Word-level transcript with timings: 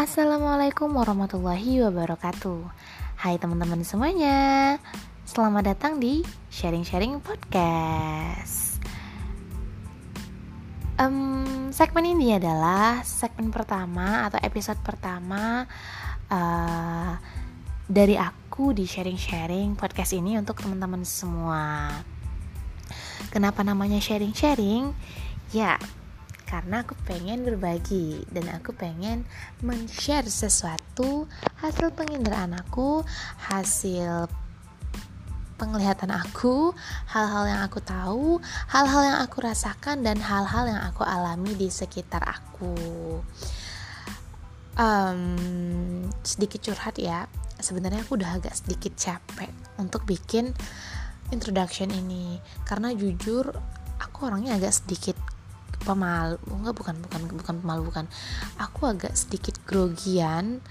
Assalamualaikum 0.00 0.96
warahmatullahi 0.96 1.84
wabarakatuh. 1.84 2.72
Hai 3.20 3.36
teman-teman 3.36 3.84
semuanya 3.84 4.80
Selamat 5.28 5.76
datang 5.76 6.00
di 6.00 6.24
Sharing-Sharing 6.48 7.20
Podcast. 7.20 8.80
Um, 10.96 11.68
Segmen 11.68 12.16
ini 12.16 12.32
adalah 12.32 13.04
segmen 13.04 13.52
pertama 13.52 14.24
atau 14.24 14.40
episode 14.40 14.80
pertama 14.80 15.68
uh, 16.32 17.12
Dari 17.84 18.16
aku 18.16 18.72
di 18.72 18.88
Sharing-Sharing 18.88 19.76
Podcast 19.76 20.16
ini 20.16 20.40
untuk 20.40 20.64
teman-teman 20.64 21.04
semua. 21.04 21.92
Kenapa 23.28 23.60
namanya 23.60 24.00
sharing-sharing? 24.00 24.96
Ya, 25.52 25.76
karena 26.50 26.82
aku 26.82 26.98
pengen 27.06 27.46
berbagi 27.46 28.26
dan 28.34 28.50
aku 28.50 28.74
pengen 28.74 29.22
men-share 29.62 30.26
sesuatu 30.26 31.30
hasil 31.62 31.94
penginderaan 31.94 32.58
aku, 32.58 33.06
hasil 33.38 34.26
penglihatan 35.54 36.10
aku, 36.10 36.74
hal-hal 37.06 37.44
yang 37.46 37.62
aku 37.62 37.78
tahu, 37.78 38.42
hal-hal 38.66 39.02
yang 39.06 39.18
aku 39.22 39.46
rasakan 39.46 40.02
dan 40.02 40.18
hal-hal 40.18 40.66
yang 40.66 40.82
aku 40.82 41.06
alami 41.06 41.54
di 41.54 41.70
sekitar 41.70 42.24
aku. 42.26 42.74
Um, 44.74 46.08
sedikit 46.24 46.64
curhat 46.66 46.98
ya, 46.98 47.30
sebenarnya 47.60 48.02
aku 48.02 48.16
udah 48.16 48.40
agak 48.40 48.56
sedikit 48.56 48.96
capek 48.96 49.52
untuk 49.76 50.02
bikin 50.08 50.56
introduction 51.30 51.92
ini 51.92 52.40
karena 52.64 52.90
jujur 52.96 53.52
aku 54.00 54.32
orangnya 54.32 54.56
agak 54.56 54.72
sedikit 54.72 55.19
pemalu 55.90 56.38
enggak 56.54 56.76
bukan 56.78 56.96
bukan 57.02 57.20
bukan 57.34 57.54
pemalu 57.58 57.82
bukan. 57.90 58.06
Aku 58.62 58.86
agak 58.86 59.18
sedikit 59.18 59.58
grogian 59.66 60.62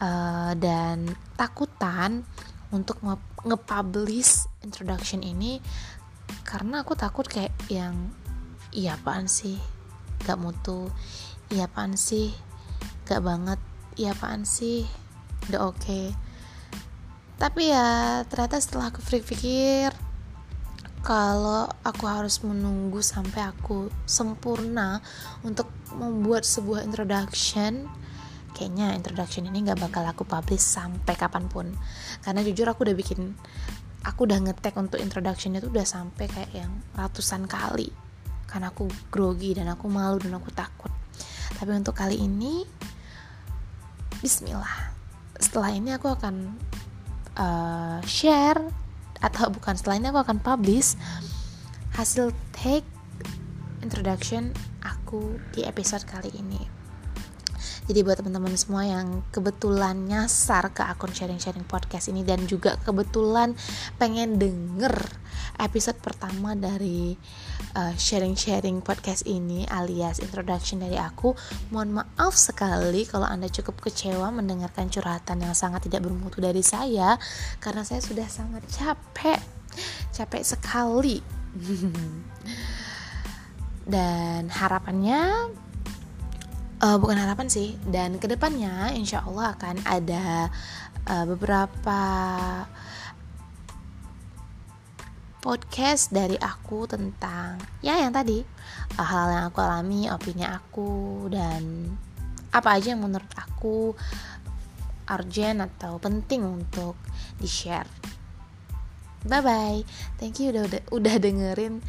uh, 0.00 0.56
dan 0.56 1.12
takutan 1.36 2.24
untuk 2.72 2.98
nge-publish 3.44 4.48
introduction 4.64 5.20
ini 5.20 5.60
karena 6.42 6.80
aku 6.82 6.96
takut 6.96 7.28
kayak 7.28 7.52
yang 7.68 8.10
iya 8.72 8.96
apaan 8.96 9.28
sih? 9.28 9.60
Gak 10.24 10.40
mutu. 10.40 10.88
Iya 11.52 11.68
apaan 11.68 11.94
sih? 12.00 12.32
Gak 13.04 13.20
banget. 13.20 13.60
Iya 14.00 14.16
apaan 14.16 14.48
sih? 14.48 14.88
Udah 15.48 15.68
oke. 15.68 15.78
Okay. 15.80 16.06
tapi 17.34 17.66
ya 17.66 18.22
ternyata 18.30 18.62
setelah 18.62 18.94
aku 18.94 19.02
pikir 19.04 19.90
kalau 21.04 21.68
aku 21.84 22.08
harus 22.08 22.40
menunggu 22.40 23.04
sampai 23.04 23.44
aku 23.44 23.92
sempurna 24.08 25.04
untuk 25.44 25.68
membuat 25.92 26.48
sebuah 26.48 26.80
introduction 26.80 27.84
kayaknya 28.56 28.96
introduction 28.96 29.44
ini 29.50 29.68
gak 29.68 29.82
bakal 29.82 30.00
aku 30.06 30.24
publish 30.24 30.64
sampai 30.64 31.12
kapan 31.18 31.44
pun. 31.50 31.76
Karena 32.24 32.40
jujur 32.40 32.64
aku 32.70 32.88
udah 32.88 32.96
bikin 32.96 33.36
aku 34.06 34.24
udah 34.24 34.40
ngetek 34.48 34.78
untuk 34.80 35.02
introduction 35.02 35.58
itu 35.58 35.68
udah 35.68 35.84
sampai 35.84 36.24
kayak 36.24 36.52
yang 36.56 36.72
ratusan 36.96 37.44
kali. 37.44 37.92
Karena 38.48 38.72
aku 38.72 38.88
grogi 39.12 39.52
dan 39.52 39.68
aku 39.68 39.90
malu 39.92 40.16
dan 40.22 40.38
aku 40.40 40.48
takut. 40.54 40.94
Tapi 41.58 41.70
untuk 41.74 41.92
kali 41.92 42.16
ini 42.16 42.64
Bismillah. 44.24 44.96
Setelah 45.36 45.68
ini 45.76 45.92
aku 45.92 46.08
akan 46.08 46.56
uh, 47.36 48.00
share 48.08 48.83
atau 49.24 49.48
bukan 49.48 49.72
setelah 49.72 50.12
aku 50.12 50.20
akan 50.20 50.38
publish 50.44 51.00
hasil 51.96 52.36
take 52.52 52.84
introduction 53.80 54.52
aku 54.84 55.40
di 55.56 55.64
episode 55.64 56.04
kali 56.04 56.28
ini 56.36 56.83
jadi 57.84 58.00
buat 58.00 58.16
teman-teman 58.16 58.56
semua 58.56 58.88
yang 58.88 59.20
kebetulan 59.28 60.08
nyasar 60.08 60.72
ke 60.72 60.80
akun 60.80 61.12
sharing-sharing 61.12 61.68
podcast 61.68 62.08
ini 62.08 62.24
dan 62.24 62.48
juga 62.48 62.80
kebetulan 62.80 63.52
pengen 64.00 64.40
denger 64.40 65.04
episode 65.60 66.00
pertama 66.00 66.56
dari 66.56 67.12
uh, 67.76 67.92
sharing-sharing 67.92 68.80
podcast 68.80 69.28
ini 69.28 69.68
alias 69.68 70.24
introduction 70.24 70.80
dari 70.80 70.96
aku. 70.96 71.36
Mohon 71.68 72.02
maaf 72.04 72.32
sekali 72.32 73.04
kalau 73.04 73.28
Anda 73.28 73.52
cukup 73.52 73.84
kecewa 73.84 74.32
mendengarkan 74.32 74.88
curhatan 74.88 75.44
yang 75.44 75.52
sangat 75.52 75.84
tidak 75.84 76.08
bermutu 76.08 76.40
dari 76.40 76.64
saya 76.64 77.20
karena 77.60 77.84
saya 77.84 78.00
sudah 78.00 78.26
sangat 78.32 78.64
capek. 78.72 79.40
Capek 80.08 80.42
sekali. 80.42 81.20
dan 83.84 84.48
harapannya 84.48 85.52
uh, 86.84 86.96
bukan 87.00 87.16
harapan 87.16 87.48
sih 87.48 87.80
dan 87.88 88.20
ke 88.20 88.28
depannya 88.28 88.92
insya 88.92 89.24
Allah 89.24 89.56
akan 89.56 89.80
ada 89.88 90.52
uh, 91.08 91.24
beberapa 91.24 92.00
podcast 95.40 96.12
dari 96.12 96.36
aku 96.40 96.88
tentang 96.88 97.60
ya 97.84 98.00
yang 98.00 98.12
tadi 98.12 98.40
hal 98.96 99.28
yang 99.32 99.44
aku 99.52 99.60
alami, 99.60 100.08
opini 100.08 100.44
aku 100.44 101.28
dan 101.32 101.92
apa 102.52 102.80
aja 102.80 102.94
yang 102.94 103.02
menurut 103.02 103.28
aku 103.36 103.92
urgent 105.04 105.60
atau 105.60 106.00
penting 106.00 106.46
untuk 106.46 106.96
di 107.36 107.44
share. 107.44 107.88
Bye 109.24 109.40
bye, 109.40 109.80
thank 110.20 110.40
you 110.40 110.52
udah 110.52 110.68
udah, 110.68 110.82
udah 110.92 111.14
dengerin 111.20 111.80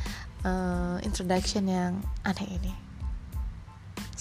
uh, 0.43 0.99
introduction 1.03 1.67
yang 1.67 2.03
aneh 2.27 2.59
ini. 2.59 2.84